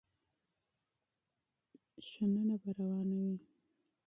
شننه 2.09 2.55
به 2.61 2.69
روانه 2.77 3.17
وي. 3.25 3.35